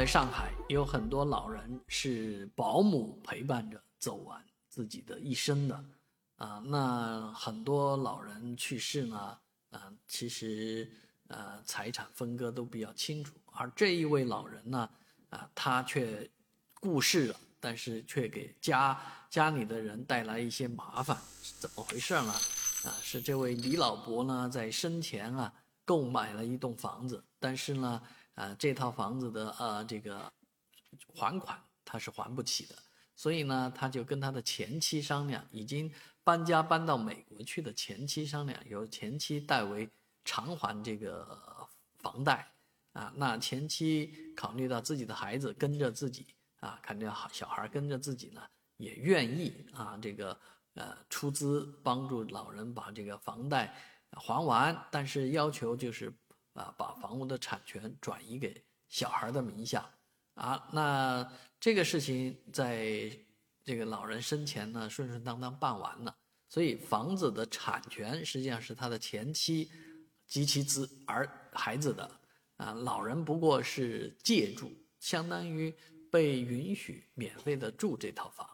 [0.00, 5.84] 在上海有很多老人是保姆陪伴着走完自己的一生的，
[6.36, 10.90] 啊，那很多老人去世呢，啊，其实
[11.28, 14.88] 呃财产分割都比较清楚，而这一位老人呢，
[15.28, 16.30] 啊，他却
[16.80, 18.98] 故世了，但是却给家
[19.28, 22.32] 家里的人带来一些麻烦，是怎么回事呢？
[22.84, 25.52] 啊，是这位李老伯呢在生前啊
[25.84, 28.02] 购买了一栋房子，但是呢。
[28.40, 30.32] 啊，这套房子的呃这个
[31.14, 32.74] 还款他是还不起的，
[33.14, 35.92] 所以呢，他就跟他的前妻商量，已经
[36.24, 39.86] 搬家搬到美国去的前妻商量，由前妻代为
[40.24, 42.50] 偿还这个房贷。
[42.92, 46.26] 啊，那前妻考虑到自己的孩子跟着自己
[46.60, 48.40] 啊，看着好小孩跟着自己呢，
[48.78, 50.40] 也愿意啊这个
[50.74, 53.76] 呃出资帮助老人把这个房贷
[54.12, 56.10] 还完，但是要求就是。
[56.54, 59.88] 啊，把房屋的产权转移给小孩的名下，
[60.34, 63.16] 啊，那这个事情在
[63.62, 66.16] 这个老人生前呢，顺顺当当办完了，
[66.48, 69.70] 所以房子的产权实际上是他的前妻
[70.26, 72.10] 及其子儿孩子的，
[72.56, 75.72] 啊，老人不过是借住，相当于
[76.10, 78.44] 被允许免费的住这套房，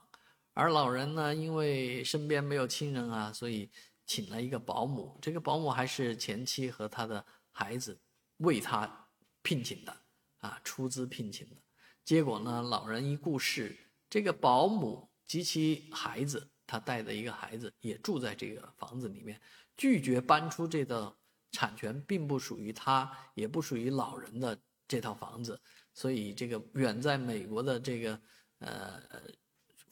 [0.52, 3.70] 而老人呢，因为身边没有亲人啊，所以
[4.04, 7.24] 请了一个保姆，这个保姆还是前妻和他的。
[7.58, 7.98] 孩子
[8.36, 9.08] 为他
[9.40, 9.96] 聘请的
[10.40, 11.56] 啊，出资聘请的，
[12.04, 13.74] 结果呢，老人一故世，
[14.10, 19.40] 这个保姆及其孩子，他带的一个孩子也住在这个房子里面，
[19.74, 21.16] 拒绝搬出这个
[21.50, 25.58] 产权，并不属于他，也不属于老人的这套房子，
[25.94, 28.20] 所以这个远在美国的这个
[28.58, 29.00] 呃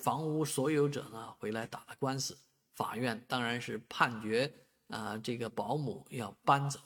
[0.01, 2.37] 房屋所有者呢，回来打了官司，
[2.75, 4.53] 法院当然是判决
[4.89, 6.79] 啊，这个保姆要搬走。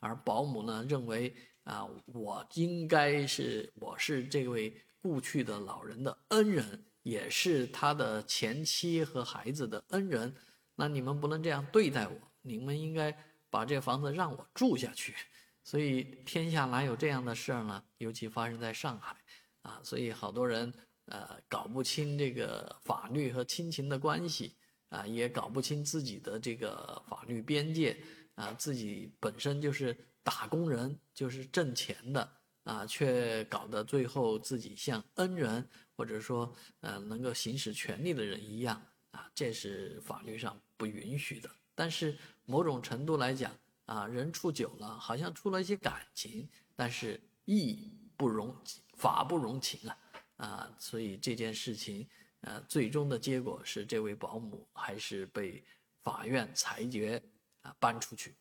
[0.00, 10.34] 而保姆呢认为啊，我应该是我是这位故去的老人的恩人，也是他的前妻和孩子的恩人。
[10.74, 13.16] 那你们不能这样对待我，你们应该
[13.50, 15.14] 把这房子让我住下去。
[15.64, 17.82] 所以天下哪有这样的事儿呢？
[17.98, 19.16] 尤其发生在上海
[19.62, 20.72] 啊，所以好多人
[21.06, 24.54] 呃搞不清这个法律和亲情的关系
[24.88, 27.94] 啊，也搞不清自己的这个法律边界。
[28.38, 32.32] 啊，自己本身就是打工人，就是挣钱的
[32.62, 41.50] 啊，却搞得最后自己像恩人，或者说呃能够行使权利的人一样啊，这是法律上不允许的。
[41.74, 43.52] 但是某种程度来讲
[43.86, 48.54] 啊，人处久了，好像出了一些感情，但是义不容
[48.94, 49.98] 法不容情啊
[50.36, 52.08] 啊，所以这件事情
[52.42, 55.64] 呃，最终的结果是这位保姆还是被
[56.04, 57.20] 法院裁决。
[57.62, 58.36] 啊搬出去。